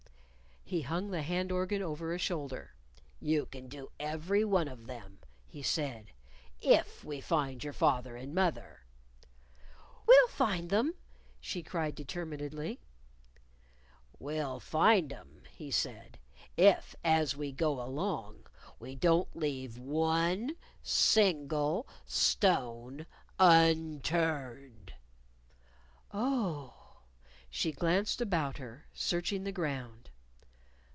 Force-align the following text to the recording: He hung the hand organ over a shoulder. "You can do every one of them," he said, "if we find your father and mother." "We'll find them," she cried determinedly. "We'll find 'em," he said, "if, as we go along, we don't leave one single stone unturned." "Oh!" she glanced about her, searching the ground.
He 0.63 0.83
hung 0.83 1.11
the 1.11 1.21
hand 1.21 1.51
organ 1.51 1.81
over 1.81 2.13
a 2.13 2.17
shoulder. 2.17 2.75
"You 3.19 3.45
can 3.45 3.67
do 3.67 3.91
every 3.99 4.45
one 4.45 4.69
of 4.69 4.87
them," 4.87 5.19
he 5.45 5.61
said, 5.61 6.13
"if 6.61 7.03
we 7.03 7.19
find 7.19 7.61
your 7.61 7.73
father 7.73 8.15
and 8.15 8.33
mother." 8.33 8.85
"We'll 10.07 10.29
find 10.29 10.69
them," 10.69 10.93
she 11.41 11.61
cried 11.61 11.95
determinedly. 11.95 12.79
"We'll 14.17 14.61
find 14.61 15.11
'em," 15.11 15.43
he 15.51 15.71
said, 15.71 16.17
"if, 16.55 16.95
as 17.03 17.35
we 17.35 17.51
go 17.51 17.81
along, 17.83 18.47
we 18.79 18.95
don't 18.95 19.35
leave 19.35 19.77
one 19.77 20.55
single 20.81 21.85
stone 22.05 23.07
unturned." 23.37 24.93
"Oh!" 26.13 27.01
she 27.49 27.73
glanced 27.73 28.21
about 28.21 28.55
her, 28.59 28.87
searching 28.93 29.43
the 29.43 29.51
ground. 29.51 29.97